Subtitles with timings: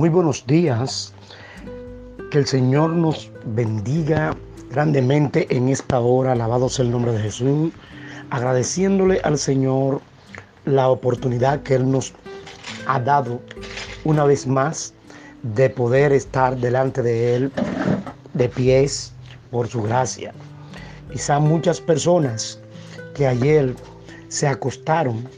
[0.00, 1.12] Muy buenos días.
[2.30, 4.34] Que el Señor nos bendiga
[4.70, 6.32] grandemente en esta hora.
[6.32, 7.70] Alabado sea el nombre de Jesús.
[8.30, 10.00] Agradeciéndole al Señor
[10.64, 12.14] la oportunidad que Él nos
[12.86, 13.42] ha dado
[14.04, 14.94] una vez más
[15.42, 17.52] de poder estar delante de Él
[18.32, 19.12] de pies
[19.50, 20.32] por su gracia.
[21.12, 22.58] Quizá muchas personas
[23.14, 23.76] que ayer
[24.28, 25.28] se acostaron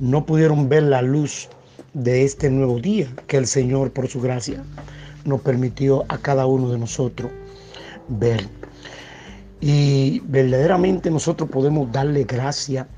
[0.00, 1.48] no pudieron ver la luz
[1.94, 4.62] de este nuevo día que el Señor por su gracia
[5.24, 7.30] nos permitió a cada uno de nosotros
[8.08, 8.48] ver.
[9.60, 12.88] Y verdaderamente nosotros podemos darle gracia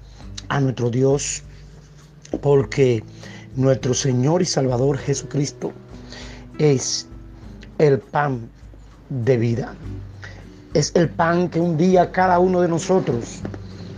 [0.48, 1.42] a nuestro Dios
[2.40, 3.02] porque
[3.56, 5.72] nuestro Señor y Salvador Jesucristo
[6.58, 7.06] es
[7.78, 8.48] el pan
[9.10, 9.74] de vida.
[10.72, 13.40] Es el pan que un día cada uno de nosotros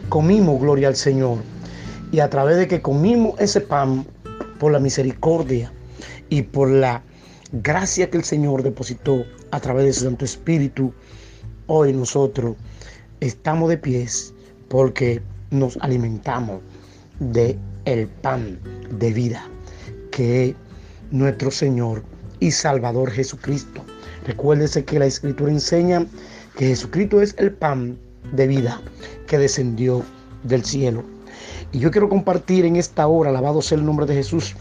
[0.08, 1.38] comimos, gloria al Señor.
[2.12, 4.06] Y a través de que comimos ese pan,
[4.58, 5.72] por la misericordia
[6.28, 7.02] y por la
[7.52, 10.92] gracia que el Señor depositó a través de su Santo Espíritu,
[11.66, 12.56] hoy nosotros
[13.20, 14.34] estamos de pies
[14.68, 16.60] porque nos alimentamos
[17.20, 18.58] de el pan
[18.90, 19.48] de vida
[20.10, 20.54] que es
[21.10, 22.02] nuestro Señor
[22.40, 23.84] y Salvador Jesucristo.
[24.26, 26.06] Recuérdese que la Escritura enseña
[26.56, 27.98] que Jesucristo es el pan
[28.32, 28.80] de vida
[29.26, 30.02] que descendió
[30.42, 31.04] del cielo.
[31.72, 34.54] Y yo quiero compartir en esta hora, alabado sea el nombre de Jesús,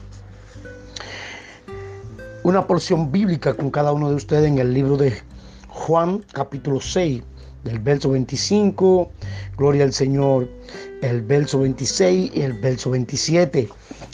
[2.43, 5.13] una porción bíblica con cada uno de ustedes en el libro de
[5.69, 7.23] Juan capítulo 6,
[7.63, 9.11] del verso 25,
[9.57, 10.47] gloria al Señor,
[11.01, 13.67] el verso 26 y el verso 27.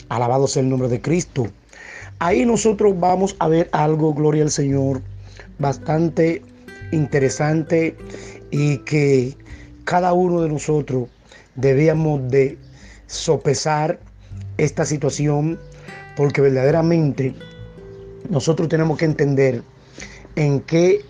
[0.08, 1.46] Alabado sea el nombre de Cristo.
[2.18, 5.02] Ahí nosotros vamos a ver algo, gloria al Señor,
[5.58, 6.42] bastante
[6.92, 7.96] interesante
[8.50, 9.36] y que
[9.84, 11.08] cada uno de nosotros
[11.54, 12.58] debíamos de
[13.12, 14.00] sopesar
[14.56, 15.60] esta situación
[16.16, 17.34] porque verdaderamente
[18.30, 19.62] nosotros tenemos que entender
[20.34, 21.04] en qué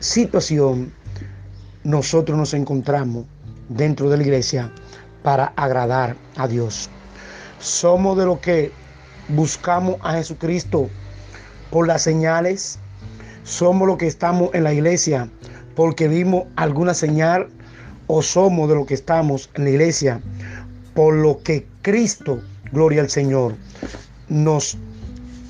[0.00, 0.92] situación
[1.84, 3.24] nosotros nos encontramos
[3.68, 4.72] dentro de la iglesia
[5.22, 6.90] para agradar a Dios.
[7.60, 8.72] Somos de los que
[9.28, 10.90] buscamos a Jesucristo
[11.70, 12.80] por las señales.
[13.44, 15.30] Somos los que estamos en la iglesia
[15.76, 17.48] porque vimos alguna señal
[18.06, 20.20] o somos de los que estamos en la iglesia
[20.94, 22.40] por lo que Cristo,
[22.72, 23.54] gloria al Señor,
[24.28, 24.78] nos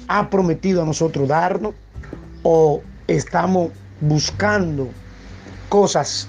[0.09, 1.75] ha prometido a nosotros darnos
[2.43, 4.89] o estamos buscando
[5.69, 6.29] cosas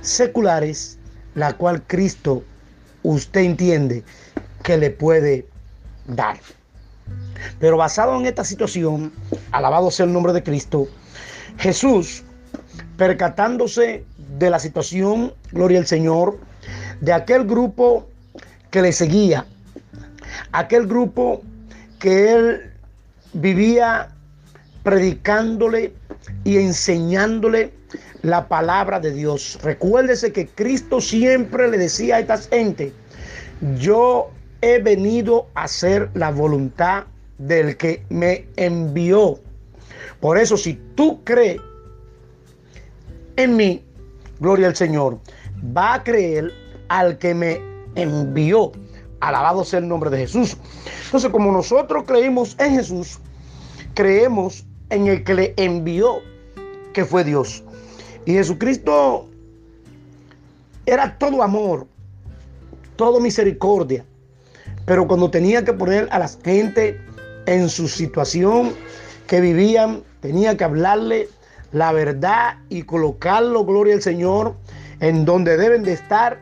[0.00, 0.98] seculares,
[1.34, 2.42] la cual Cristo
[3.02, 4.02] usted entiende
[4.62, 5.46] que le puede
[6.06, 6.38] dar.
[7.60, 9.12] Pero basado en esta situación,
[9.52, 10.88] alabado sea el nombre de Cristo,
[11.58, 12.24] Jesús,
[12.96, 14.04] percatándose
[14.38, 16.38] de la situación, gloria al Señor,
[17.00, 18.06] de aquel grupo
[18.70, 19.46] que le seguía,
[20.52, 21.42] aquel grupo
[21.98, 22.70] que él
[23.32, 24.10] vivía
[24.82, 25.92] predicándole
[26.44, 27.72] y enseñándole
[28.22, 29.58] la palabra de Dios.
[29.62, 32.92] Recuérdese que Cristo siempre le decía a esta gente,
[33.78, 34.30] yo
[34.60, 37.04] he venido a hacer la voluntad
[37.38, 39.38] del que me envió.
[40.20, 41.60] Por eso si tú crees
[43.36, 43.84] en mí,
[44.40, 45.18] gloria al Señor,
[45.76, 46.52] va a creer
[46.88, 47.60] al que me
[47.94, 48.72] envió.
[49.20, 50.56] Alabado sea el nombre de Jesús.
[51.06, 53.18] Entonces, como nosotros creímos en Jesús,
[53.94, 56.20] creemos en el que le envió,
[56.92, 57.64] que fue Dios.
[58.26, 59.28] Y Jesucristo
[60.86, 61.86] era todo amor,
[62.96, 64.04] todo misericordia.
[64.86, 67.00] Pero cuando tenía que poner a la gente
[67.46, 68.72] en su situación
[69.26, 71.28] que vivían, tenía que hablarle
[71.72, 74.54] la verdad y colocarlo, gloria al Señor,
[75.00, 76.40] en donde deben de estar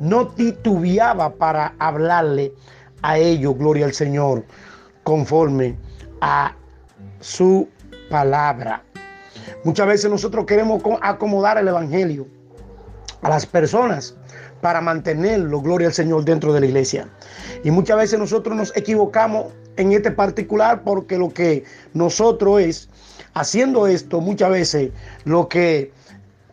[0.00, 2.52] no titubeaba para hablarle
[3.02, 4.44] a ellos, gloria al Señor,
[5.04, 5.76] conforme
[6.20, 6.54] a
[7.20, 7.68] su
[8.10, 8.82] palabra.
[9.64, 12.26] Muchas veces nosotros queremos acomodar el Evangelio
[13.22, 14.16] a las personas
[14.60, 17.08] para mantenerlo, gloria al Señor, dentro de la iglesia.
[17.62, 21.64] Y muchas veces nosotros nos equivocamos en este particular porque lo que
[21.94, 22.88] nosotros es,
[23.34, 24.90] haciendo esto, muchas veces
[25.24, 25.92] lo que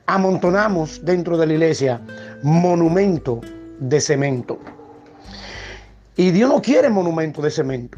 [0.06, 2.02] amontonamos dentro de la iglesia
[2.42, 3.42] monumento
[3.80, 4.60] de cemento.
[6.16, 7.98] Y Dios no quiere monumento de cemento.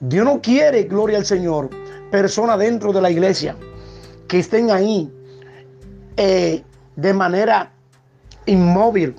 [0.00, 1.70] Dios no quiere, gloria al Señor,
[2.10, 3.56] personas dentro de la iglesia
[4.28, 5.10] que estén ahí
[6.16, 6.62] eh,
[6.96, 7.70] de manera
[8.46, 9.14] inmóvil,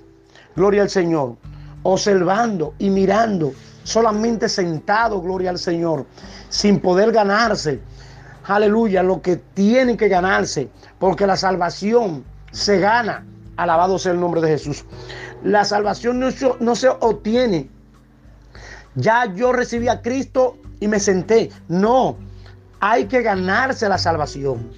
[0.55, 1.37] gloria al Señor,
[1.83, 6.05] observando y mirando, solamente sentado, gloria al Señor,
[6.49, 7.79] sin poder ganarse
[8.47, 13.25] aleluya, lo que tienen que ganarse, porque la salvación se gana.
[13.57, 14.85] Alabado sea el nombre de Jesús.
[15.43, 17.69] La salvación no se, no se obtiene.
[18.95, 21.49] Ya yo recibí a Cristo y me senté.
[21.67, 22.17] No,
[22.79, 24.71] hay que ganarse la salvación.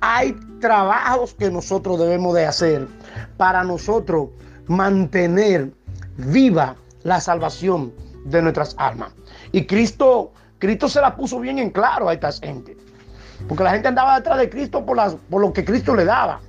[0.00, 2.88] Hay trabajos que nosotros debemos de hacer
[3.36, 4.28] para nosotros
[4.66, 5.72] mantener
[6.16, 7.92] viva la salvación
[8.24, 9.12] de nuestras almas.
[9.52, 12.76] Y Cristo, Cristo se la puso bien en claro a esta gente.
[13.48, 14.96] Porque la gente andaba detrás de Cristo por,
[15.40, 16.40] lo que Cristo le daba.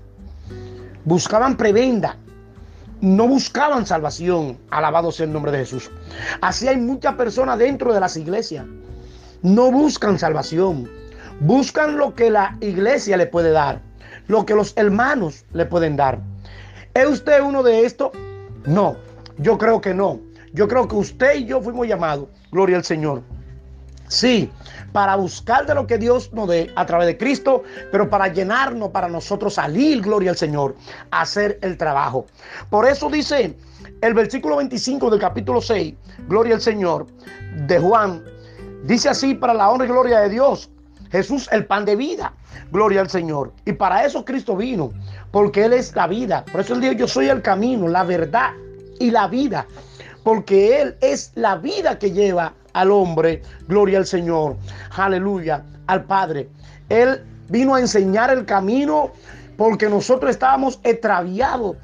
[1.05, 2.17] Buscaban prebenda.
[2.99, 4.57] No buscaban salvación.
[4.69, 5.89] Alabado sea el nombre de Jesús.
[6.41, 8.65] Así hay muchas personas dentro de las iglesias.
[9.41, 10.89] No buscan salvación.
[11.39, 13.81] Buscan lo que la iglesia le puede dar.
[14.27, 16.19] Lo que los hermanos le pueden dar.
[16.93, 18.11] ¿Es usted uno de estos?
[18.65, 18.97] No,
[19.37, 20.19] yo creo que no.
[20.51, 23.23] Yo creo que usted y yo fuimos llamados, gloria al Señor.
[24.11, 24.51] Sí,
[24.91, 27.63] para buscar de lo que Dios nos dé a través de Cristo,
[27.93, 30.75] pero para llenarnos, para nosotros salir, gloria al Señor,
[31.11, 32.25] hacer el trabajo.
[32.69, 33.55] Por eso dice
[34.01, 35.93] el versículo 25 del capítulo 6,
[36.27, 37.07] gloria al Señor,
[37.65, 38.21] de Juan,
[38.83, 40.69] dice así para la honra y gloria de Dios.
[41.09, 42.33] Jesús, el pan de vida.
[42.69, 43.53] Gloria al Señor.
[43.63, 44.91] Y para eso Cristo vino,
[45.31, 46.43] porque Él es la vida.
[46.51, 48.51] Por eso Él dijo, yo soy el camino, la verdad
[48.99, 49.67] y la vida.
[50.23, 53.41] Porque Él es la vida que lleva al hombre.
[53.68, 54.57] Gloria al Señor.
[54.95, 55.63] Aleluya.
[55.88, 56.50] Al Padre.
[56.89, 59.12] Él vino a enseñar el camino
[59.57, 61.77] porque nosotros estábamos extraviados.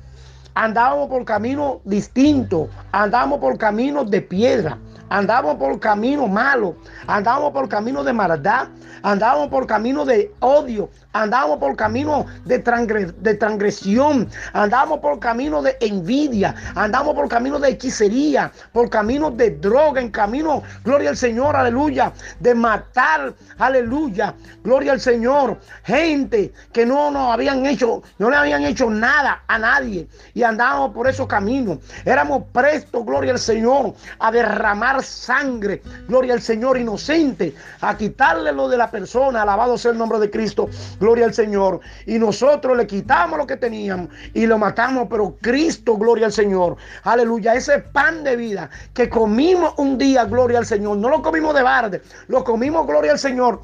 [0.55, 2.69] Andábamos por camino distinto.
[2.91, 4.77] Andábamos por caminos de piedra.
[5.09, 6.75] Andábamos por camino malo.
[7.05, 8.67] Andábamos por camino de maldad.
[9.03, 10.89] Andábamos por camino de odio.
[11.21, 14.29] Andábamos por camino de, de transgresión.
[14.53, 16.53] Andábamos por camino de envidia.
[16.75, 18.51] Andábamos por camino de hechicería.
[18.71, 19.99] Por camino de droga.
[19.99, 22.13] En camino, gloria al Señor, aleluya.
[22.39, 24.35] De matar, aleluya.
[24.63, 25.57] Gloria al Señor.
[25.83, 30.07] Gente que no nos habían hecho, no le habían hecho nada a nadie.
[30.35, 31.79] Y andábamos por esos caminos.
[32.05, 35.81] Éramos prestos, gloria al Señor, a derramar sangre.
[36.07, 37.55] Gloria al Señor inocente.
[37.81, 39.41] A quitarle lo de la persona.
[39.41, 40.69] Alabado sea el nombre de Cristo.
[40.99, 41.79] Gloria al Señor.
[42.05, 45.07] Y nosotros le quitamos lo que teníamos y lo matamos.
[45.09, 46.77] Pero Cristo, gloria al Señor.
[47.03, 47.55] Aleluya.
[47.55, 50.97] Ese pan de vida que comimos un día, gloria al Señor.
[50.97, 52.01] No lo comimos de barde.
[52.27, 53.61] Lo comimos, gloria al Señor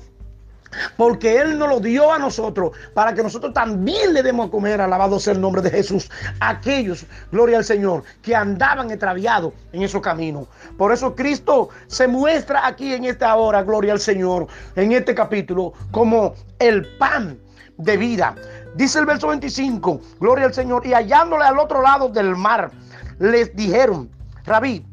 [0.97, 4.81] porque Él nos lo dio a nosotros para que nosotros también le demos a comer,
[4.81, 6.09] alabado sea el nombre de Jesús,
[6.39, 10.47] aquellos, gloria al Señor, que andaban extraviados en esos caminos.
[10.77, 15.73] Por eso Cristo se muestra aquí en esta hora, gloria al Señor, en este capítulo,
[15.91, 17.39] como el pan
[17.77, 18.35] de vida.
[18.75, 22.71] Dice el verso 25, gloria al Señor, y hallándole al otro lado del mar,
[23.19, 24.09] les dijeron,
[24.45, 24.85] Rabí,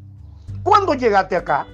[0.63, 1.65] ¿cuándo llegaste acá?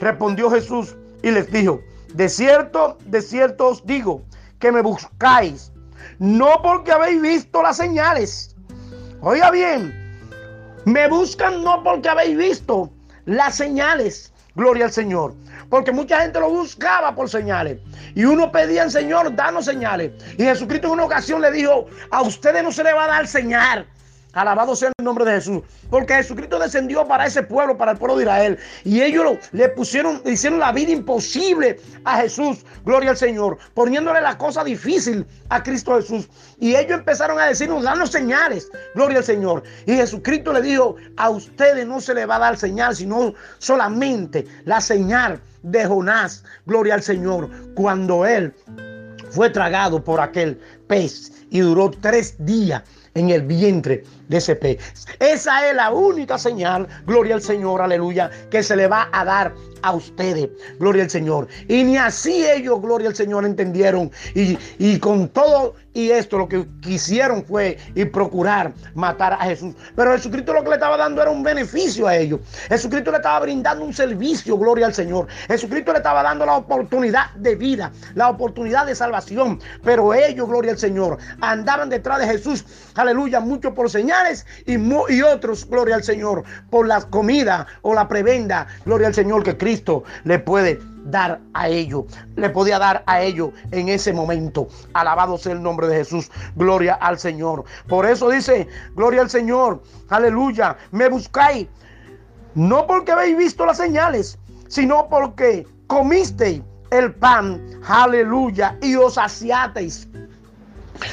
[0.00, 1.80] Respondió Jesús y les dijo,
[2.14, 4.22] de cierto, de cierto os digo
[4.58, 5.72] que me buscáis,
[6.18, 8.54] no porque habéis visto las señales.
[9.20, 9.92] Oiga bien,
[10.84, 12.90] me buscan no porque habéis visto
[13.24, 14.32] las señales.
[14.54, 15.34] Gloria al Señor.
[15.70, 17.78] Porque mucha gente lo buscaba por señales.
[18.14, 20.12] Y uno pedía al Señor, danos señales.
[20.36, 23.26] Y Jesucristo en una ocasión le dijo, a ustedes no se le va a dar
[23.26, 23.86] señal.
[24.32, 25.62] Alabado sea el nombre de Jesús.
[25.90, 28.58] Porque Jesucristo descendió para ese pueblo, para el pueblo de Israel.
[28.84, 32.64] Y ellos le pusieron, le hicieron la vida imposible a Jesús.
[32.84, 33.58] Gloria al Señor.
[33.74, 36.28] Poniéndole la cosa difícil a Cristo Jesús.
[36.58, 38.70] Y ellos empezaron a decirnos, danos señales.
[38.94, 39.62] Gloria al Señor.
[39.86, 44.46] Y Jesucristo le dijo, a ustedes no se le va a dar señal, sino solamente
[44.64, 46.42] la señal de Jonás.
[46.64, 47.50] Gloria al Señor.
[47.74, 48.54] Cuando él
[49.30, 52.82] fue tragado por aquel pez y duró tres días
[53.14, 54.78] en el vientre de ese pez.
[55.20, 59.54] Esa es la única señal, gloria al Señor, aleluya, que se le va a dar
[59.82, 60.48] a ustedes,
[60.78, 61.48] gloria al Señor.
[61.68, 64.10] Y ni así ellos, gloria al Señor, entendieron.
[64.34, 69.74] Y, y con todo y esto lo que quisieron fue y procurar matar a Jesús.
[69.94, 72.40] Pero Jesucristo lo que le estaba dando era un beneficio a ellos.
[72.68, 75.26] Jesucristo le estaba brindando un servicio, gloria al Señor.
[75.48, 79.60] Jesucristo le estaba dando la oportunidad de vida, la oportunidad de salvación.
[79.84, 83.90] Pero ellos, gloria al Señor, andaban detrás de Jesús, aleluya, muchos por
[84.66, 89.56] y, otros, gloria al Señor, por la comida o la prebenda, gloria al Señor que
[89.56, 92.04] Cristo le puede dar a ellos,
[92.36, 94.68] le podía dar a ellos en ese momento.
[94.92, 97.64] Alabado sea el nombre de Jesús, gloria al Señor.
[97.88, 101.66] Por eso dice, gloria al Señor, aleluya, me buscáis,
[102.54, 104.38] no porque habéis visto las señales,
[104.68, 110.08] sino porque comisteis el pan, aleluya, y os saciateis.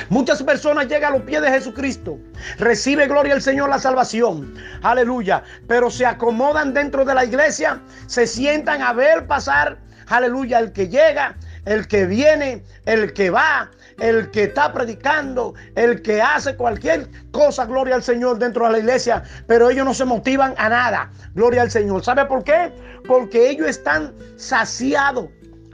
[0.10, 2.18] Muchas personas llegan a los pies de Jesucristo,
[2.58, 8.28] recibe gloria al Señor la salvación, aleluya, pero se acomodan dentro de la iglesia, se
[8.28, 9.78] sientan a ver pasar,
[10.08, 13.70] aleluya, el que llega, el que viene, el que va,
[14.00, 18.80] el que está predicando, el que hace cualquier cosa, gloria al Señor, dentro de la
[18.80, 22.04] iglesia, pero ellos no se motivan a nada, gloria al Señor.
[22.04, 22.72] ¿Sabe por qué?
[23.08, 25.28] Porque ellos están saciados.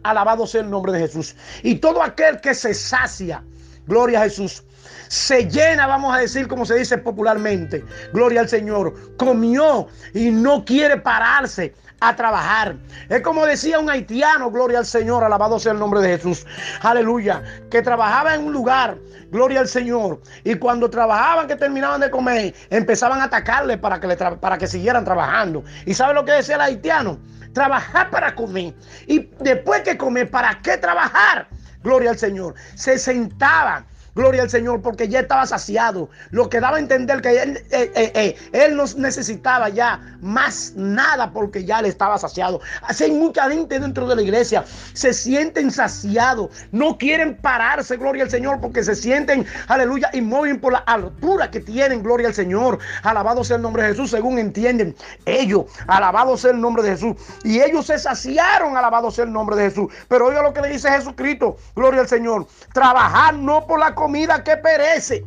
[0.03, 1.35] Alabado sea el nombre de Jesús.
[1.63, 3.43] Y todo aquel que se sacia,
[3.87, 4.63] gloria a Jesús,
[5.07, 10.65] se llena, vamos a decir como se dice popularmente, gloria al Señor, comió y no
[10.65, 12.75] quiere pararse a trabajar.
[13.09, 16.45] Es como decía un haitiano, gloria al Señor, alabado sea el nombre de Jesús,
[16.81, 18.97] aleluya, que trabajaba en un lugar,
[19.31, 24.07] gloria al Señor, y cuando trabajaban, que terminaban de comer, empezaban a atacarle para que,
[24.07, 25.63] le para que siguieran trabajando.
[25.85, 27.17] ¿Y sabe lo que decía el haitiano?
[27.53, 28.73] Trabajar para comer.
[29.07, 31.47] Y después que comer, ¿para qué trabajar?
[31.85, 32.55] Gloria al Señor.
[32.73, 36.09] Se sentaban Gloria al Señor, porque ya estaba saciado.
[36.31, 40.71] Lo que daba a entender que él, eh, eh, eh, él no necesitaba ya más
[40.77, 42.61] nada porque ya le estaba saciado.
[42.83, 44.63] Así hay mucha gente dentro de la iglesia.
[44.93, 46.49] Se sienten saciados.
[46.71, 51.59] No quieren pararse, gloria al Señor, porque se sienten, aleluya, inmóviles por la altura que
[51.59, 52.79] tienen, gloria al Señor.
[53.03, 54.95] Alabado sea el nombre de Jesús, según entienden
[55.25, 55.65] ellos.
[55.87, 57.17] Alabado sea el nombre de Jesús.
[57.43, 59.91] Y ellos se saciaron, alabado sea el nombre de Jesús.
[60.07, 62.47] Pero oiga lo que le dice Jesucristo, gloria al Señor.
[62.71, 64.04] Trabajar no por la comida
[64.43, 65.25] que perece,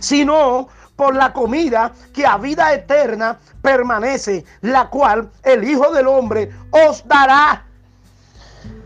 [0.00, 6.50] sino por la comida que a vida eterna permanece, la cual el Hijo del Hombre
[6.70, 7.64] os dará.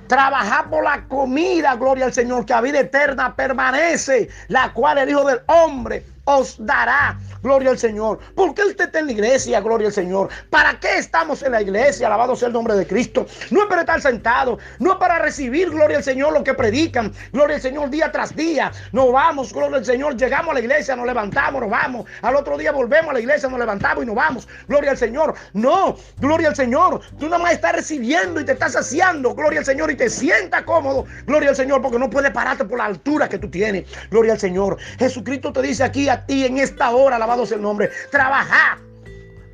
[0.06, 5.10] Trabajar por la comida, gloria al Señor, que a vida eterna permanece, la cual el
[5.10, 7.18] Hijo del Hombre os dará.
[7.44, 8.20] Gloria al Señor.
[8.34, 9.60] ¿Por qué usted está en la iglesia?
[9.60, 10.30] Gloria al Señor.
[10.48, 12.06] ¿Para qué estamos en la iglesia?
[12.06, 13.26] Alabado sea el nombre de Cristo.
[13.50, 14.58] No es para estar sentado.
[14.78, 17.12] No es para recibir, gloria al Señor, lo que predican.
[17.34, 18.72] Gloria al Señor día tras día.
[18.92, 20.16] No vamos, gloria al Señor.
[20.16, 22.06] Llegamos a la iglesia, nos levantamos, nos vamos.
[22.22, 24.48] Al otro día volvemos a la iglesia, nos levantamos y nos vamos.
[24.66, 25.34] Gloria al Señor.
[25.52, 27.02] No, gloria al Señor.
[27.18, 29.34] Tú nada más estás recibiendo y te estás saciando.
[29.34, 31.04] Gloria al Señor y te sientas cómodo.
[31.26, 33.84] Gloria al Señor porque no puedes pararte por la altura que tú tienes.
[34.10, 34.78] Gloria al Señor.
[34.98, 37.90] Jesucristo te dice aquí a ti en esta hora, alabado el nombre.
[38.10, 38.78] Trabajar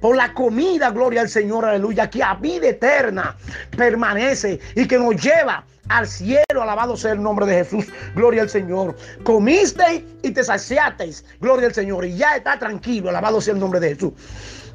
[0.00, 3.36] por la comida, gloria al Señor, aleluya, que a vida eterna
[3.76, 8.50] permanece y que nos lleva al cielo, alabado sea el nombre de Jesús, gloria al
[8.50, 8.96] Señor.
[9.24, 13.80] Comisteis y te saciasteis, gloria al Señor, y ya está tranquilo, alabado sea el nombre
[13.80, 14.12] de Jesús.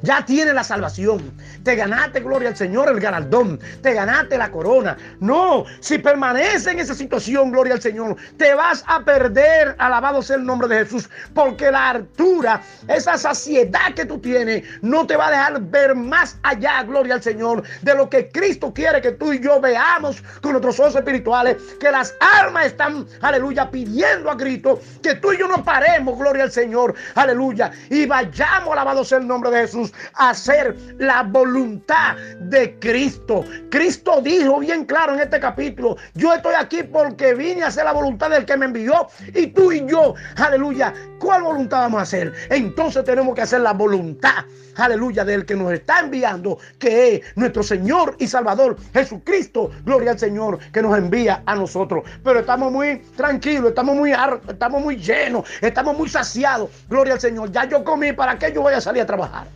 [0.02, 1.32] Ya tiene la salvación.
[1.64, 3.58] Te ganaste, gloria al Señor, el galardón.
[3.82, 4.96] Te ganaste la corona.
[5.20, 10.36] No, si permanece en esa situación, gloria al Señor, te vas a perder, alabado sea
[10.36, 11.08] el nombre de Jesús.
[11.34, 16.38] Porque la altura, esa saciedad que tú tienes, no te va a dejar ver más
[16.42, 20.52] allá, gloria al Señor, de lo que Cristo quiere que tú y yo veamos con
[20.52, 21.56] nuestros ojos espirituales.
[21.80, 26.44] Que las almas están, aleluya, pidiendo a Cristo que tú y yo nos paremos, gloria
[26.44, 27.70] al Señor, aleluya.
[27.90, 33.44] Y vayamos, alabado sea el nombre de Jesús hacer la voluntad de Cristo.
[33.70, 37.92] Cristo dijo bien claro en este capítulo, yo estoy aquí porque vine a hacer la
[37.92, 42.32] voluntad del que me envió y tú y yo, aleluya, ¿cuál voluntad vamos a hacer?
[42.50, 44.44] Entonces tenemos que hacer la voluntad,
[44.76, 50.18] aleluya, del que nos está enviando, que es nuestro Señor y Salvador Jesucristo, gloria al
[50.18, 52.04] Señor que nos envía a nosotros.
[52.22, 54.12] Pero estamos muy tranquilos, estamos muy
[54.48, 57.50] estamos muy llenos, estamos muy saciados, gloria al Señor.
[57.52, 59.46] Ya yo comí, ¿para qué yo voy a salir a trabajar?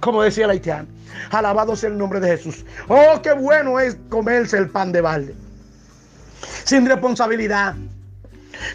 [0.00, 0.88] Como decía el haitiano.
[1.30, 2.64] Alabado sea el nombre de Jesús.
[2.88, 5.34] Oh, qué bueno es comerse el pan de balde.
[6.64, 7.74] Sin responsabilidad.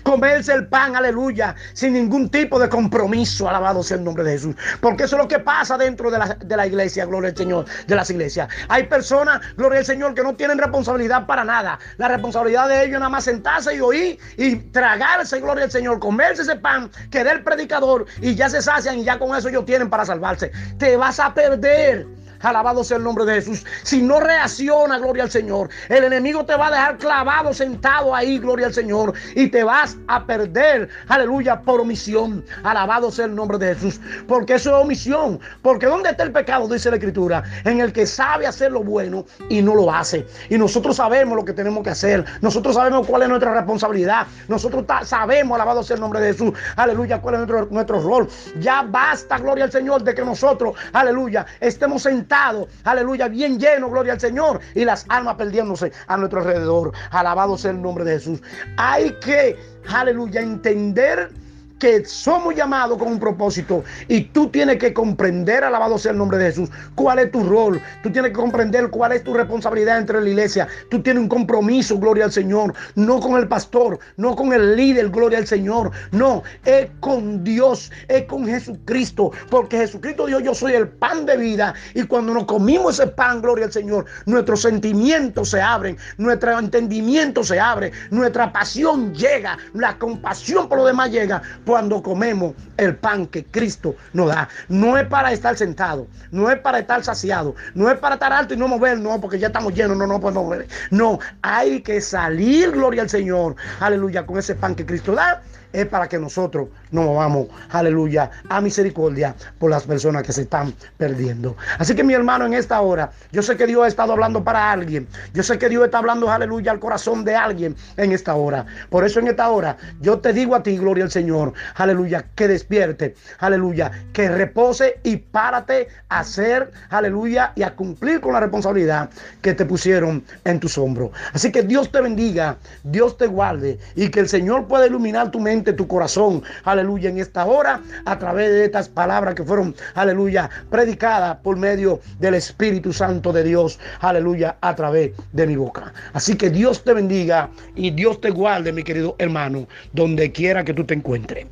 [0.03, 3.47] Comerse el pan, aleluya, sin ningún tipo de compromiso.
[3.49, 4.55] Alabado sea el nombre de Jesús.
[4.81, 8.09] Porque eso es lo que pasa dentro de la, iglesia, gloria al Señor, de las
[8.09, 8.49] iglesias.
[8.69, 11.79] Hay personas, gloria al Señor, que no tienen responsabilidad para nada.
[11.97, 16.41] La responsabilidad de ellos nada más sentarse y oír y tragarse, gloria al Señor, comerse
[16.41, 19.65] ese pan que da el predicador y ya se sacian y ya con eso ellos
[19.65, 20.51] tienen para salvarse.
[20.77, 22.24] Te vas a perder.
[22.41, 23.65] Alabado sea el nombre de Jesús.
[23.83, 28.39] Si no reacciona, gloria al Señor, el enemigo te va a dejar clavado, sentado ahí,
[28.39, 32.45] gloria al Señor, y te vas a perder, aleluya, por omisión.
[32.63, 33.99] Alabado sea el nombre de Jesús.
[34.27, 35.39] Porque eso es omisión.
[35.61, 36.67] Porque ¿dónde está el pecado?
[36.67, 37.43] Dice la Escritura.
[37.63, 40.25] En el que sabe hacer lo bueno y no lo hace.
[40.49, 42.25] Y nosotros sabemos lo que tenemos que hacer.
[42.41, 44.27] Nosotros sabemos cuál es nuestra responsabilidad.
[44.47, 46.53] Nosotros sabemos, alabado sea el nombre de Jesús.
[46.75, 48.27] Aleluya, cuál es nuestro, nuestro rol.
[48.59, 52.34] Ya basta, gloria al Señor, de que nosotros, aleluya, estemos sentados
[52.83, 56.91] aleluya, bien lleno, gloria al Señor, y las almas perdiéndose a nuestro alrededor.
[57.11, 58.41] Alabado sea el nombre de Jesús.
[58.77, 61.29] Hay que, aleluya, entender
[61.79, 66.37] que somos llamados con un propósito y tú tienes que comprender, alabado sea el nombre
[66.37, 67.81] de Jesús, cuál es tu rol.
[68.03, 70.67] Tú tienes que comprender cuál es tu responsabilidad entre la iglesia.
[70.89, 75.09] Tú tienes un compromiso, gloria al Señor, no con el pastor, no con el líder,
[75.09, 75.91] gloria al Señor.
[76.11, 81.37] No, es con Dios, es con Jesucristo, porque Jesucristo dijo, yo soy el pan de
[81.37, 86.57] vida y cuando nos comimos ese pan, gloria al Señor, nuestros sentimientos se abren, nuestro
[86.57, 92.95] entendimiento se abre, nuestra pasión llega, la compasión por lo demás llega cuando comemos el
[92.95, 94.47] pan que Cristo nos da.
[94.69, 98.53] No es para estar sentado, no es para estar saciado, no es para estar alto
[98.53, 100.67] y no mover, no, porque ya estamos llenos, no, no podemos mover.
[100.91, 105.41] No, hay que salir, gloria al Señor, aleluya, con ese pan que Cristo da
[105.75, 110.73] es para que nosotros nos movamos, aleluya, a misericordia por las personas que se están
[110.97, 111.55] perdiendo.
[111.77, 114.71] Así que mi hermano, en esta hora, yo sé que Dios ha estado hablando para
[114.71, 115.07] alguien.
[115.33, 118.65] Yo sé que Dios está hablando, aleluya, al corazón de alguien en esta hora.
[118.89, 122.47] Por eso en esta hora yo te digo a ti, gloria al Señor, aleluya, que
[122.47, 129.09] despierte, aleluya, que repose y párate a hacer, aleluya, y a cumplir con la responsabilidad
[129.41, 131.11] que te pusieron en tus hombros.
[131.33, 135.39] Así que Dios te bendiga, Dios te guarde y que el Señor pueda iluminar tu
[135.73, 141.37] tu corazón, aleluya, en esta hora, a través de estas palabras que fueron, aleluya, predicadas
[141.37, 145.93] por medio del Espíritu Santo de Dios, aleluya, a través de mi boca.
[146.13, 150.73] Así que Dios te bendiga y Dios te guarde, mi querido hermano, donde quiera que
[150.73, 151.45] tú te encuentres.